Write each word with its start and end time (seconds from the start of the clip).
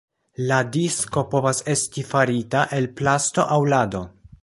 La 0.51 0.55
disko 0.77 1.23
povas 1.35 1.61
esti 1.75 2.07
farita 2.15 2.67
el 2.79 2.91
plasto 3.03 3.51
aŭ 3.59 3.65
lado. 3.77 4.07